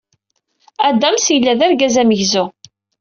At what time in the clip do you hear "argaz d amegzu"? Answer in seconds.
1.67-2.45